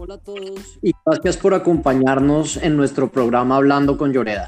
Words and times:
Hola 0.00 0.14
a 0.14 0.18
todos 0.18 0.78
y 0.80 0.92
gracias 1.04 1.36
por 1.36 1.54
acompañarnos 1.54 2.56
en 2.56 2.76
nuestro 2.76 3.10
programa 3.10 3.56
Hablando 3.56 3.98
con 3.98 4.12
Lloreda. 4.12 4.46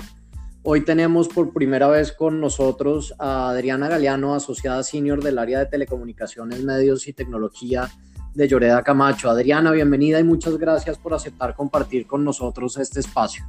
Hoy 0.63 0.85
tenemos 0.85 1.27
por 1.27 1.53
primera 1.53 1.89
vez 1.89 2.13
con 2.13 2.41
nosotros 2.41 3.17
a 3.19 3.51
Adriana 3.51 3.89
Galeano, 3.89 4.37
asociada 4.37 4.85
senior 4.85 5.25
del 5.25 5.41
área 5.41 5.59
de 5.59 5.67
telecomunicaciones, 5.67 6.63
medios 6.63 7.09
y 7.09 7.15
tecnología 7.15 7.91
de 8.33 8.47
Lloreda 8.47 8.85
Camacho. 8.85 9.29
Adriana, 9.29 9.73
bienvenida 9.73 10.21
y 10.21 10.25
muchas 10.25 10.57
gracias 10.57 10.97
por 10.99 11.15
aceptar 11.15 11.57
compartir 11.57 12.07
con 12.07 12.23
nosotros 12.23 12.77
este 12.77 13.01
espacio. 13.01 13.45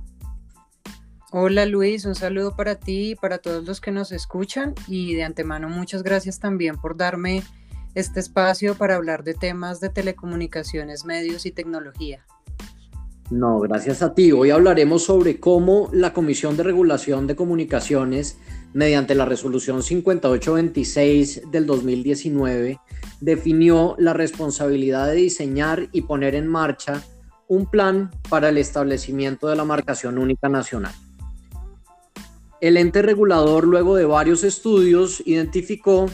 Hola 1.31 1.67
Luis, 1.67 2.05
un 2.05 2.15
saludo 2.15 2.55
para 2.55 2.75
ti 2.75 3.11
y 3.11 3.15
para 3.15 3.37
todos 3.37 3.63
los 3.63 3.79
que 3.79 3.91
nos 3.91 4.11
escuchan 4.11 4.73
y 4.87 5.13
de 5.13 5.23
antemano 5.23 5.69
muchas 5.69 6.01
gracias 6.01 6.39
también 6.39 6.77
por 6.77 6.97
darme 6.97 7.43
este 7.95 8.19
espacio 8.19 8.75
para 8.75 8.95
hablar 8.95 9.23
de 9.23 9.33
temas 9.33 9.79
de 9.79 9.89
telecomunicaciones, 9.89 11.05
medios 11.05 11.45
y 11.45 11.51
tecnología. 11.51 12.25
No, 13.29 13.59
gracias 13.59 14.01
a 14.01 14.13
ti. 14.13 14.31
Hoy 14.33 14.49
hablaremos 14.51 15.03
sobre 15.03 15.39
cómo 15.39 15.89
la 15.93 16.13
Comisión 16.13 16.57
de 16.57 16.63
Regulación 16.63 17.27
de 17.27 17.35
Comunicaciones, 17.35 18.37
mediante 18.73 19.15
la 19.15 19.25
resolución 19.25 19.83
5826 19.83 21.43
del 21.49 21.65
2019, 21.65 22.79
definió 23.21 23.95
la 23.97 24.11
responsabilidad 24.13 25.07
de 25.07 25.15
diseñar 25.15 25.87
y 25.93 26.01
poner 26.01 26.35
en 26.35 26.47
marcha 26.47 27.03
un 27.47 27.65
plan 27.67 28.11
para 28.29 28.49
el 28.49 28.57
establecimiento 28.57 29.47
de 29.47 29.55
la 29.55 29.63
marcación 29.63 30.17
única 30.17 30.49
nacional. 30.49 30.93
El 32.59 32.77
ente 32.77 33.01
regulador, 33.01 33.65
luego 33.65 33.95
de 33.95 34.05
varios 34.05 34.43
estudios, 34.43 35.23
identificó 35.25 36.07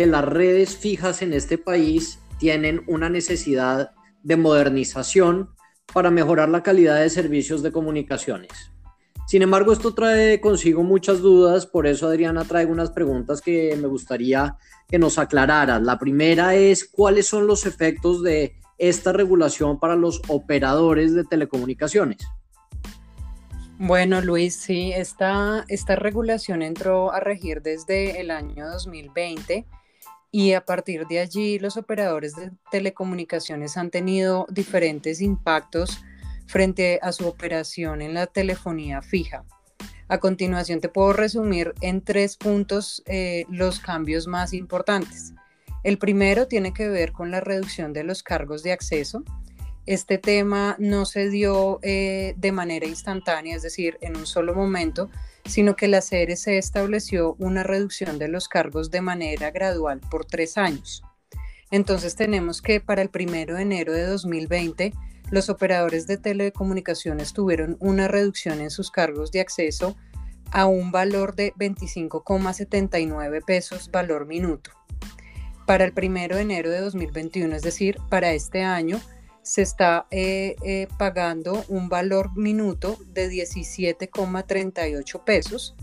que 0.00 0.06
las 0.06 0.24
redes 0.24 0.78
fijas 0.78 1.20
en 1.20 1.34
este 1.34 1.58
país 1.58 2.20
tienen 2.38 2.82
una 2.86 3.10
necesidad 3.10 3.90
de 4.22 4.38
modernización 4.38 5.50
para 5.92 6.10
mejorar 6.10 6.48
la 6.48 6.62
calidad 6.62 6.98
de 6.98 7.10
servicios 7.10 7.62
de 7.62 7.70
comunicaciones. 7.70 8.50
Sin 9.26 9.42
embargo, 9.42 9.74
esto 9.74 9.92
trae 9.92 10.40
consigo 10.40 10.82
muchas 10.82 11.20
dudas, 11.20 11.66
por 11.66 11.86
eso 11.86 12.06
Adriana 12.06 12.46
trae 12.46 12.64
unas 12.64 12.92
preguntas 12.92 13.42
que 13.42 13.76
me 13.76 13.88
gustaría 13.88 14.56
que 14.88 14.98
nos 14.98 15.18
aclararas. 15.18 15.82
La 15.82 15.98
primera 15.98 16.54
es, 16.54 16.88
¿cuáles 16.88 17.26
son 17.26 17.46
los 17.46 17.66
efectos 17.66 18.22
de 18.22 18.54
esta 18.78 19.12
regulación 19.12 19.78
para 19.78 19.96
los 19.96 20.22
operadores 20.28 21.12
de 21.12 21.24
telecomunicaciones? 21.24 22.22
Bueno, 23.78 24.22
Luis, 24.22 24.56
sí, 24.56 24.92
esta, 24.94 25.66
esta 25.68 25.94
regulación 25.94 26.62
entró 26.62 27.12
a 27.12 27.20
regir 27.20 27.60
desde 27.60 28.18
el 28.22 28.30
año 28.30 28.66
2020 28.66 29.66
y 30.32 30.52
a 30.52 30.64
partir 30.64 31.06
de 31.06 31.20
allí 31.20 31.58
los 31.58 31.76
operadores 31.76 32.36
de 32.36 32.52
telecomunicaciones 32.70 33.76
han 33.76 33.90
tenido 33.90 34.46
diferentes 34.50 35.20
impactos 35.20 36.00
frente 36.46 36.98
a 37.02 37.12
su 37.12 37.26
operación 37.26 38.02
en 38.02 38.14
la 38.14 38.26
telefonía 38.26 39.02
fija. 39.02 39.44
A 40.08 40.18
continuación 40.18 40.80
te 40.80 40.88
puedo 40.88 41.12
resumir 41.12 41.72
en 41.80 42.02
tres 42.02 42.36
puntos 42.36 43.02
eh, 43.06 43.44
los 43.48 43.78
cambios 43.78 44.26
más 44.26 44.52
importantes. 44.52 45.32
El 45.84 45.98
primero 45.98 46.48
tiene 46.48 46.74
que 46.74 46.88
ver 46.88 47.12
con 47.12 47.30
la 47.30 47.40
reducción 47.40 47.92
de 47.92 48.02
los 48.02 48.22
cargos 48.22 48.62
de 48.62 48.72
acceso. 48.72 49.22
Este 49.86 50.18
tema 50.18 50.76
no 50.78 51.06
se 51.06 51.30
dio 51.30 51.78
eh, 51.82 52.34
de 52.36 52.52
manera 52.52 52.86
instantánea, 52.86 53.56
es 53.56 53.62
decir, 53.62 53.98
en 54.00 54.16
un 54.16 54.26
solo 54.26 54.52
momento, 54.52 55.10
sino 55.50 55.76
que 55.76 55.88
la 55.88 56.00
CRC 56.00 56.56
estableció 56.56 57.34
una 57.38 57.62
reducción 57.62 58.18
de 58.18 58.28
los 58.28 58.48
cargos 58.48 58.90
de 58.90 59.00
manera 59.00 59.50
gradual 59.50 60.00
por 60.10 60.24
tres 60.24 60.56
años. 60.56 61.02
Entonces 61.70 62.16
tenemos 62.16 62.62
que 62.62 62.80
para 62.80 63.02
el 63.02 63.10
primero 63.10 63.56
de 63.56 63.62
enero 63.62 63.92
de 63.92 64.04
2020, 64.04 64.92
los 65.30 65.48
operadores 65.48 66.06
de 66.06 66.16
telecomunicaciones 66.16 67.32
tuvieron 67.32 67.76
una 67.80 68.08
reducción 68.08 68.60
en 68.60 68.70
sus 68.70 68.90
cargos 68.90 69.30
de 69.30 69.40
acceso 69.40 69.96
a 70.50 70.66
un 70.66 70.90
valor 70.90 71.34
de 71.34 71.52
25,79 71.54 73.44
pesos 73.44 73.90
valor 73.90 74.26
minuto. 74.26 74.70
Para 75.66 75.84
el 75.84 75.92
primero 75.92 76.36
de 76.36 76.42
enero 76.42 76.70
de 76.70 76.80
2021, 76.80 77.54
es 77.54 77.62
decir, 77.62 77.98
para 78.08 78.32
este 78.32 78.62
año, 78.62 79.00
se 79.42 79.62
está 79.62 80.06
eh, 80.10 80.56
eh, 80.62 80.88
pagando 80.98 81.64
un 81.68 81.88
valor 81.88 82.36
minuto 82.36 82.98
de 83.06 83.30
17,38 83.30 85.24
pesos. 85.24 85.74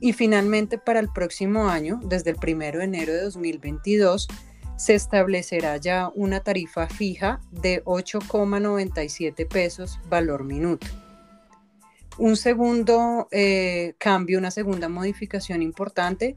Y 0.00 0.12
finalmente 0.12 0.78
para 0.78 1.00
el 1.00 1.08
próximo 1.12 1.68
año, 1.68 2.00
desde 2.04 2.30
el 2.30 2.36
1 2.36 2.78
de 2.78 2.84
enero 2.84 3.12
de 3.12 3.22
2022, 3.22 4.28
se 4.76 4.94
establecerá 4.94 5.76
ya 5.76 6.10
una 6.14 6.40
tarifa 6.40 6.88
fija 6.88 7.40
de 7.52 7.84
8,97 7.84 9.46
pesos 9.46 10.00
valor 10.08 10.44
minuto. 10.44 10.88
Un 12.18 12.36
segundo 12.36 13.28
eh, 13.30 13.94
cambio, 13.98 14.38
una 14.38 14.50
segunda 14.50 14.88
modificación 14.88 15.62
importante 15.62 16.36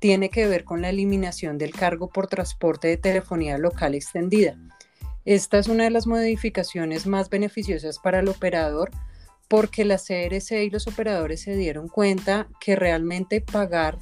tiene 0.00 0.30
que 0.30 0.48
ver 0.48 0.64
con 0.64 0.82
la 0.82 0.88
eliminación 0.88 1.58
del 1.58 1.72
cargo 1.72 2.08
por 2.08 2.26
transporte 2.26 2.88
de 2.88 2.96
telefonía 2.96 3.56
local 3.56 3.94
extendida. 3.94 4.56
Esta 5.24 5.58
es 5.58 5.68
una 5.68 5.84
de 5.84 5.90
las 5.90 6.06
modificaciones 6.06 7.06
más 7.06 7.30
beneficiosas 7.30 7.98
para 7.98 8.20
el 8.20 8.28
operador 8.28 8.90
porque 9.48 9.84
la 9.84 9.98
CRC 9.98 10.64
y 10.64 10.70
los 10.70 10.86
operadores 10.86 11.42
se 11.42 11.54
dieron 11.56 11.88
cuenta 11.88 12.48
que 12.58 12.74
realmente 12.74 13.40
pagar 13.40 13.98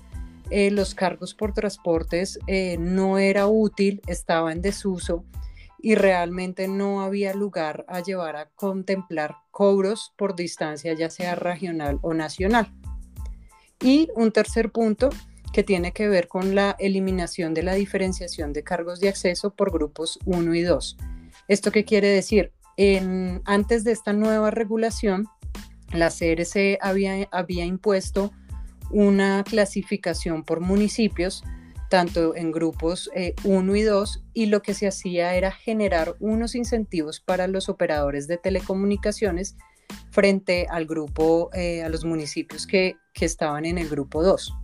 eh, 0.50 0.70
los 0.70 0.94
cargos 0.94 1.34
por 1.34 1.52
transportes 1.52 2.38
eh, 2.46 2.76
no 2.78 3.18
era 3.18 3.48
útil, 3.48 4.00
estaba 4.06 4.52
en 4.52 4.62
desuso 4.62 5.24
y 5.82 5.94
realmente 5.94 6.68
no 6.68 7.02
había 7.02 7.34
lugar 7.34 7.84
a 7.88 8.00
llevar 8.00 8.36
a 8.36 8.48
contemplar 8.54 9.36
cobros 9.50 10.12
por 10.16 10.36
distancia, 10.36 10.92
ya 10.94 11.10
sea 11.10 11.34
regional 11.34 11.98
o 12.02 12.14
nacional. 12.14 12.72
Y 13.80 14.08
un 14.14 14.30
tercer 14.30 14.70
punto 14.70 15.10
que 15.52 15.64
tiene 15.64 15.92
que 15.92 16.08
ver 16.08 16.28
con 16.28 16.54
la 16.54 16.76
eliminación 16.78 17.54
de 17.54 17.62
la 17.62 17.74
diferenciación 17.74 18.52
de 18.52 18.62
cargos 18.62 19.00
de 19.00 19.08
acceso 19.08 19.50
por 19.50 19.72
grupos 19.72 20.18
1 20.26 20.54
y 20.54 20.62
2. 20.62 20.96
¿Esto 21.50 21.72
qué 21.72 21.84
quiere 21.84 22.06
decir? 22.06 22.52
En, 22.76 23.42
antes 23.44 23.82
de 23.82 23.90
esta 23.90 24.12
nueva 24.12 24.52
regulación, 24.52 25.26
la 25.92 26.08
CRC 26.08 26.78
había, 26.80 27.28
había 27.32 27.64
impuesto 27.64 28.30
una 28.92 29.42
clasificación 29.42 30.44
por 30.44 30.60
municipios, 30.60 31.42
tanto 31.88 32.36
en 32.36 32.52
grupos 32.52 33.10
1 33.42 33.74
eh, 33.74 33.78
y 33.80 33.82
2, 33.82 34.24
y 34.32 34.46
lo 34.46 34.62
que 34.62 34.74
se 34.74 34.86
hacía 34.86 35.34
era 35.34 35.50
generar 35.50 36.14
unos 36.20 36.54
incentivos 36.54 37.18
para 37.18 37.48
los 37.48 37.68
operadores 37.68 38.28
de 38.28 38.36
telecomunicaciones 38.36 39.56
frente 40.12 40.68
al 40.70 40.86
grupo, 40.86 41.50
eh, 41.52 41.82
a 41.82 41.88
los 41.88 42.04
municipios 42.04 42.64
que, 42.64 42.94
que, 43.12 43.24
estaban 43.24 43.64
en 43.64 43.78
el 43.78 43.88
grupo 43.88 44.22
2. 44.22 44.54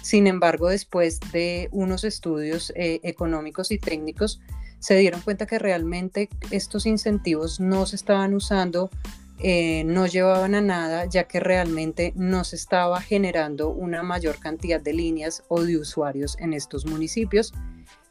Sin 0.00 0.28
embargo, 0.28 0.68
después 0.68 1.18
de 1.32 1.68
unos 1.72 2.04
estudios 2.04 2.72
eh, 2.76 3.00
económicos 3.02 3.72
y 3.72 3.80
técnicos, 3.80 4.40
se 4.80 4.96
dieron 4.96 5.20
cuenta 5.20 5.46
que 5.46 5.58
realmente 5.58 6.28
estos 6.50 6.86
incentivos 6.86 7.60
no 7.60 7.86
se 7.86 7.96
estaban 7.96 8.34
usando, 8.34 8.90
eh, 9.38 9.84
no 9.84 10.06
llevaban 10.06 10.54
a 10.54 10.60
nada, 10.60 11.04
ya 11.04 11.24
que 11.24 11.38
realmente 11.38 12.12
no 12.16 12.44
se 12.44 12.56
estaba 12.56 13.00
generando 13.00 13.70
una 13.70 14.02
mayor 14.02 14.38
cantidad 14.38 14.80
de 14.80 14.92
líneas 14.92 15.44
o 15.48 15.62
de 15.62 15.78
usuarios 15.78 16.36
en 16.40 16.54
estos 16.54 16.86
municipios. 16.86 17.52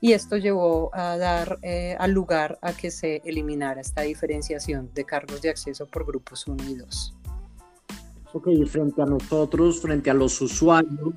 Y 0.01 0.13
esto 0.13 0.37
llevó 0.37 0.91
a 0.93 1.17
dar 1.17 1.59
eh, 1.61 1.95
al 1.99 2.11
lugar 2.11 2.57
a 2.61 2.71
que 2.71 2.89
se 2.89 3.21
eliminara 3.25 3.81
esta 3.81 4.03
diferenciación 4.03 4.91
de 4.93 5.03
cargos 5.05 5.41
de 5.41 5.49
acceso 5.49 5.87
por 5.87 6.05
grupos 6.05 6.47
unidos. 6.47 7.13
Ok, 8.31 8.47
frente 8.67 9.01
a 9.01 9.05
nosotros, 9.05 9.81
frente 9.81 10.09
a 10.09 10.13
los 10.13 10.39
usuarios, 10.39 11.15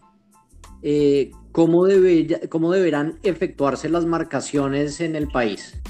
eh, 0.83 1.31
¿cómo, 1.53 1.87
debe, 1.87 2.49
¿cómo 2.49 2.73
deberán 2.73 3.19
efectuarse 3.23 3.89
las 3.89 4.07
marcaciones 4.07 5.01
en 5.01 5.15
el 5.15 5.29
país? 5.29 5.81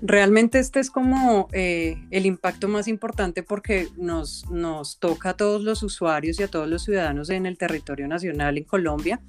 Realmente 0.00 0.58
este 0.58 0.80
es 0.80 0.90
como 0.90 1.48
eh, 1.52 1.96
el 2.10 2.26
impacto 2.26 2.66
más 2.66 2.88
importante 2.88 3.42
porque 3.42 3.88
nos, 3.96 4.48
nos 4.50 4.98
toca 4.98 5.30
a 5.30 5.36
todos 5.36 5.62
los 5.62 5.82
usuarios 5.82 6.40
y 6.40 6.42
a 6.42 6.48
todos 6.48 6.68
los 6.68 6.84
ciudadanos 6.84 7.30
en 7.30 7.46
el 7.46 7.56
territorio 7.56 8.08
nacional 8.08 8.58
en 8.58 8.64
Colombia. 8.64 9.20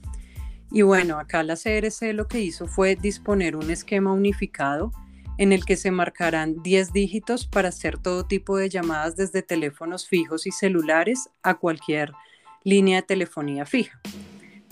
Y 0.72 0.82
bueno, 0.82 1.20
acá 1.20 1.44
la 1.44 1.56
CRC 1.56 2.14
lo 2.14 2.28
que 2.28 2.40
hizo 2.40 2.66
fue 2.66 2.96
disponer 2.96 3.56
un 3.56 3.70
esquema 3.70 4.12
unificado 4.12 4.92
en 5.38 5.52
el 5.52 5.66
que 5.66 5.76
se 5.76 5.92
marcarán 5.92 6.64
10 6.64 6.94
dígitos 6.94 7.46
para 7.46 7.70
hacer 7.70 8.00
todo 8.00 8.26
tipo 8.26 8.58
de 8.58 8.70
llamadas 8.70 9.16
desde 9.16 9.44
teléfonos 9.44 10.08
fijos 10.08 10.48
y 10.48 10.52
celulares 10.52 11.30
a 11.44 11.56
cualquier 11.56 12.14
línea 12.64 12.98
de 12.98 13.04
telefonía 13.04 13.66
fija. 13.66 14.00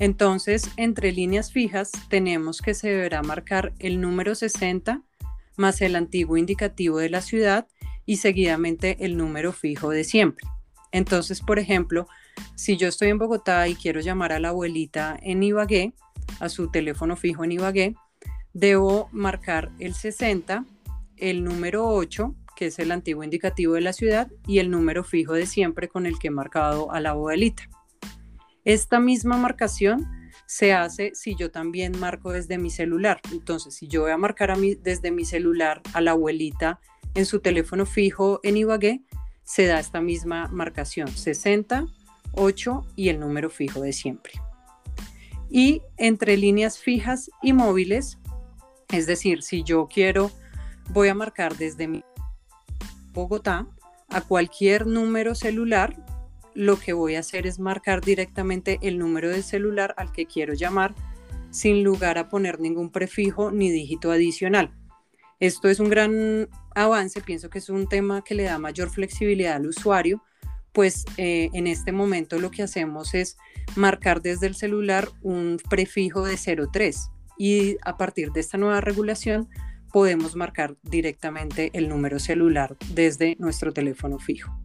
Entonces, 0.01 0.71
entre 0.77 1.11
líneas 1.11 1.51
fijas 1.51 1.91
tenemos 2.09 2.63
que 2.63 2.73
se 2.73 2.89
deberá 2.89 3.21
marcar 3.21 3.71
el 3.77 4.01
número 4.01 4.33
60 4.33 5.03
más 5.57 5.79
el 5.79 5.95
antiguo 5.95 6.37
indicativo 6.37 6.97
de 6.97 7.11
la 7.11 7.21
ciudad 7.21 7.67
y 8.07 8.17
seguidamente 8.17 8.97
el 9.05 9.15
número 9.15 9.51
fijo 9.51 9.91
de 9.91 10.03
siempre. 10.03 10.47
Entonces, 10.91 11.41
por 11.41 11.59
ejemplo, 11.59 12.07
si 12.55 12.77
yo 12.77 12.87
estoy 12.87 13.09
en 13.09 13.19
Bogotá 13.19 13.67
y 13.67 13.75
quiero 13.75 13.99
llamar 13.99 14.31
a 14.31 14.39
la 14.39 14.49
abuelita 14.49 15.19
en 15.21 15.43
Ibagué, 15.43 15.93
a 16.39 16.49
su 16.49 16.71
teléfono 16.71 17.15
fijo 17.15 17.43
en 17.43 17.51
Ibagué, 17.51 17.93
debo 18.53 19.07
marcar 19.11 19.69
el 19.77 19.93
60 19.93 20.65
el 21.17 21.43
número 21.43 21.87
8, 21.87 22.33
que 22.55 22.65
es 22.65 22.79
el 22.79 22.91
antiguo 22.91 23.23
indicativo 23.23 23.75
de 23.75 23.81
la 23.81 23.93
ciudad, 23.93 24.31
y 24.47 24.57
el 24.57 24.71
número 24.71 25.03
fijo 25.03 25.33
de 25.33 25.45
siempre 25.45 25.89
con 25.89 26.07
el 26.07 26.17
que 26.17 26.29
he 26.29 26.31
marcado 26.31 26.91
a 26.91 26.99
la 26.99 27.11
abuelita. 27.11 27.69
Esta 28.65 28.99
misma 28.99 29.37
marcación 29.37 30.07
se 30.45 30.73
hace 30.73 31.11
si 31.15 31.35
yo 31.35 31.49
también 31.49 31.97
marco 31.99 32.31
desde 32.31 32.57
mi 32.57 32.69
celular. 32.69 33.21
Entonces, 33.31 33.75
si 33.75 33.87
yo 33.87 34.01
voy 34.01 34.11
a 34.11 34.17
marcar 34.17 34.51
a 34.51 34.57
desde 34.57 35.11
mi 35.11 35.25
celular 35.25 35.81
a 35.93 36.01
la 36.01 36.11
abuelita 36.11 36.79
en 37.15 37.25
su 37.25 37.39
teléfono 37.39 37.85
fijo 37.85 38.39
en 38.43 38.57
Ibagué, 38.57 39.01
se 39.43 39.65
da 39.65 39.79
esta 39.79 40.01
misma 40.01 40.47
marcación, 40.47 41.07
60, 41.07 41.85
8 42.33 42.87
y 42.95 43.09
el 43.09 43.19
número 43.19 43.49
fijo 43.49 43.81
de 43.81 43.93
siempre. 43.93 44.33
Y 45.49 45.81
entre 45.97 46.37
líneas 46.37 46.77
fijas 46.77 47.29
y 47.41 47.53
móviles, 47.53 48.17
es 48.89 49.07
decir, 49.07 49.43
si 49.43 49.63
yo 49.63 49.87
quiero, 49.87 50.31
voy 50.89 51.09
a 51.09 51.15
marcar 51.15 51.57
desde 51.57 51.87
mi 51.87 52.03
Bogotá 53.13 53.67
a 54.09 54.21
cualquier 54.21 54.87
número 54.87 55.35
celular, 55.35 55.95
lo 56.53 56.77
que 56.77 56.93
voy 56.93 57.15
a 57.15 57.19
hacer 57.19 57.47
es 57.47 57.59
marcar 57.59 58.01
directamente 58.01 58.79
el 58.81 58.97
número 58.97 59.29
de 59.29 59.43
celular 59.43 59.93
al 59.97 60.11
que 60.11 60.25
quiero 60.25 60.53
llamar 60.53 60.93
sin 61.49 61.83
lugar 61.83 62.17
a 62.17 62.29
poner 62.29 62.59
ningún 62.59 62.91
prefijo 62.91 63.51
ni 63.51 63.69
dígito 63.69 64.11
adicional. 64.11 64.73
Esto 65.39 65.69
es 65.69 65.79
un 65.79 65.89
gran 65.89 66.49
avance, 66.75 67.21
pienso 67.21 67.49
que 67.49 67.59
es 67.59 67.69
un 67.69 67.87
tema 67.87 68.23
que 68.23 68.35
le 68.35 68.43
da 68.43 68.57
mayor 68.59 68.89
flexibilidad 68.89 69.55
al 69.55 69.67
usuario, 69.67 70.23
pues 70.71 71.05
eh, 71.17 71.49
en 71.53 71.67
este 71.67 71.91
momento 71.91 72.39
lo 72.39 72.51
que 72.51 72.63
hacemos 72.63 73.13
es 73.13 73.37
marcar 73.75 74.21
desde 74.21 74.47
el 74.47 74.55
celular 74.55 75.09
un 75.21 75.57
prefijo 75.69 76.23
de 76.23 76.37
03 76.37 77.09
y 77.37 77.77
a 77.83 77.97
partir 77.97 78.31
de 78.31 78.39
esta 78.39 78.57
nueva 78.57 78.81
regulación 78.81 79.49
podemos 79.91 80.35
marcar 80.35 80.77
directamente 80.83 81.71
el 81.73 81.89
número 81.89 82.19
celular 82.19 82.77
desde 82.93 83.35
nuestro 83.39 83.73
teléfono 83.73 84.19
fijo. 84.19 84.57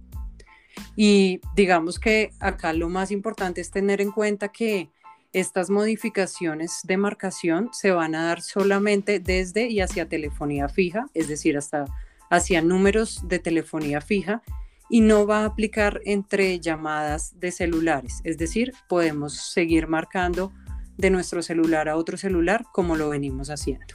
Y 0.97 1.41
digamos 1.55 1.99
que 2.01 2.31
acá 2.41 2.73
lo 2.73 2.89
más 2.89 3.11
importante 3.11 3.61
es 3.61 3.71
tener 3.71 4.01
en 4.01 4.11
cuenta 4.11 4.49
que 4.49 4.91
estas 5.33 5.69
modificaciones 5.69 6.81
de 6.85 6.97
marcación 6.97 7.69
se 7.73 7.91
van 7.91 8.15
a 8.15 8.25
dar 8.25 8.41
solamente 8.41 9.21
desde 9.21 9.69
y 9.69 9.81
hacia 9.81 10.09
telefonía 10.09 10.69
fija, 10.69 11.07
es 11.13 11.29
decir, 11.29 11.59
hasta 11.59 11.85
hacia 12.31 12.63
números 12.63 13.21
de 13.29 13.39
telefonía 13.39 14.01
fija 14.01 14.43
y 14.89 15.01
no 15.01 15.27
va 15.27 15.41
a 15.41 15.45
aplicar 15.47 16.01
entre 16.05 16.59
llamadas 16.61 17.39
de 17.39 17.51
celulares, 17.51 18.21
es 18.25 18.39
decir, 18.39 18.73
podemos 18.89 19.35
seguir 19.35 19.89
marcando 19.89 20.53
de 20.97 21.11
nuestro 21.11 21.43
celular 21.43 21.89
a 21.89 21.97
otro 21.97 22.17
celular 22.17 22.65
como 22.73 22.97
lo 22.97 23.11
venimos 23.11 23.51
haciendo. 23.51 23.95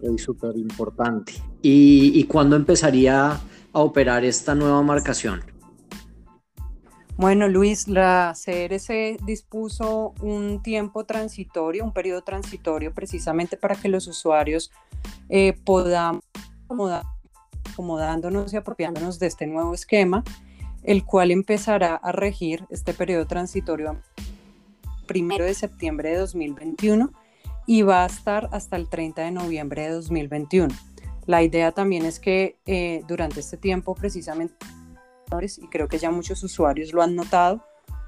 Es 0.00 0.22
súper 0.22 0.56
importante. 0.56 1.34
¿Y, 1.60 2.12
¿Y 2.18 2.24
cuándo 2.24 2.56
empezaría 2.56 3.38
a 3.72 3.80
operar 3.80 4.24
esta 4.24 4.54
nueva 4.54 4.82
marcación? 4.82 5.42
Bueno, 7.16 7.48
Luis, 7.48 7.86
la 7.86 8.34
CRC 8.34 9.18
dispuso 9.26 10.14
un 10.22 10.62
tiempo 10.62 11.04
transitorio, 11.04 11.84
un 11.84 11.92
periodo 11.92 12.22
transitorio 12.22 12.94
precisamente 12.94 13.58
para 13.58 13.76
que 13.76 13.88
los 13.88 14.06
usuarios 14.06 14.70
eh, 15.28 15.52
podamos 15.64 16.22
acomodándonos 17.70 18.52
y 18.52 18.56
apropiándonos 18.56 19.18
de 19.18 19.26
este 19.26 19.46
nuevo 19.46 19.74
esquema, 19.74 20.24
el 20.82 21.04
cual 21.04 21.30
empezará 21.30 21.94
a 21.96 22.12
regir 22.12 22.64
este 22.70 22.94
periodo 22.94 23.26
transitorio 23.26 24.00
primero 25.06 25.44
de 25.44 25.54
septiembre 25.54 26.10
de 26.10 26.18
2021 26.18 27.12
y 27.66 27.82
va 27.82 28.04
a 28.04 28.06
estar 28.06 28.48
hasta 28.52 28.76
el 28.76 28.88
30 28.88 29.22
de 29.22 29.30
noviembre 29.30 29.82
de 29.82 29.90
2021. 29.90 30.74
La 31.30 31.44
idea 31.44 31.70
también 31.70 32.06
es 32.06 32.18
que 32.18 32.58
eh, 32.66 33.04
durante 33.06 33.38
este 33.38 33.56
tiempo 33.56 33.94
precisamente 33.94 34.56
y 35.58 35.68
creo 35.68 35.86
que 35.86 35.96
ya 35.96 36.10
muchos 36.10 36.42
usuarios 36.42 36.92
lo 36.92 37.02
han 37.02 37.14
notado, 37.14 37.64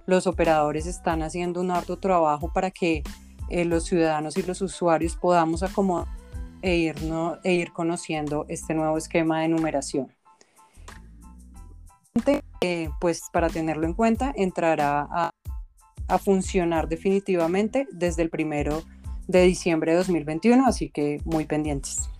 los 0.06 0.26
operadores 0.26 0.86
están 0.86 1.22
haciendo 1.22 1.60
un 1.60 1.70
harto 1.70 2.00
trabajo 2.00 2.52
para 2.52 2.72
que 2.72 3.04
eh, 3.48 3.64
los 3.64 3.84
ciudadanos 3.84 4.36
y 4.38 4.42
los 4.42 4.60
usuarios 4.60 5.14
podamos 5.14 5.62
acomodar 5.62 6.08
e, 6.62 6.74
irnos, 6.78 7.38
e 7.44 7.52
ir 7.52 7.72
conociendo 7.72 8.44
este 8.48 8.74
nuevo 8.74 8.98
esquema 8.98 9.42
de 9.42 9.48
numeración. 9.50 10.12
Eh, 12.60 12.88
pues 13.00 13.22
para 13.32 13.48
tenerlo 13.48 13.86
en 13.86 13.94
cuenta, 13.94 14.32
entrará 14.34 15.06
a, 15.08 15.30
a, 16.08 16.18
funcionar 16.18 16.88
definitivamente 16.88 17.86
desde 17.92 18.22
el 18.22 18.30
primero 18.30 18.82
de 19.28 19.42
diciembre 19.42 19.92
de 19.92 19.98
2021, 19.98 20.66
así 20.66 20.90
que 20.90 21.20
muy 21.24 21.46
pendientes. 21.46 22.11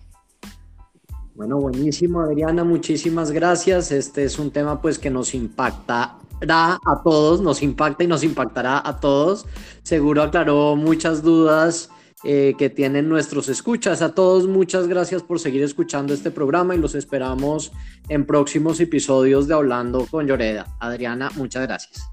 Bueno, 1.35 1.57
buenísimo, 1.57 2.21
Adriana, 2.21 2.63
muchísimas 2.63 3.31
gracias. 3.31 3.91
Este 3.91 4.23
es 4.23 4.37
un 4.37 4.51
tema 4.51 4.81
pues 4.81 4.99
que 4.99 5.09
nos 5.09 5.33
impactará 5.33 6.79
a 6.85 7.01
todos, 7.03 7.41
nos 7.41 7.63
impacta 7.63 8.03
y 8.03 8.07
nos 8.07 8.23
impactará 8.23 8.81
a 8.85 8.99
todos. 8.99 9.47
Seguro 9.81 10.21
aclaró 10.21 10.75
muchas 10.75 11.23
dudas 11.23 11.89
eh, 12.23 12.53
que 12.57 12.69
tienen 12.69 13.09
nuestros 13.09 13.49
escuchas. 13.49 14.01
A 14.01 14.13
todos, 14.13 14.47
muchas 14.47 14.87
gracias 14.87 15.23
por 15.23 15.39
seguir 15.39 15.63
escuchando 15.63 16.13
este 16.13 16.29
programa 16.29 16.75
y 16.75 16.77
los 16.77 16.93
esperamos 16.93 17.71
en 18.09 18.25
próximos 18.25 18.79
episodios 18.79 19.47
de 19.47 19.55
Hablando 19.55 20.05
con 20.05 20.27
Lloreda. 20.27 20.67
Adriana, 20.79 21.31
muchas 21.35 21.63
gracias. 21.63 22.03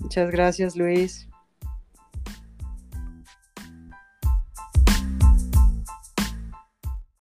Muchas 0.00 0.30
gracias, 0.30 0.76
Luis. 0.76 1.27